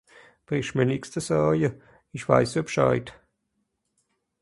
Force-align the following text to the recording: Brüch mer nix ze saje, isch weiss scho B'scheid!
Brüch 0.47 0.71
mer 0.75 0.87
nix 0.91 1.03
ze 1.13 1.21
saje, 1.27 1.69
isch 2.15 2.27
weiss 2.31 2.51
scho 2.53 2.63
B'scheid! 2.67 3.07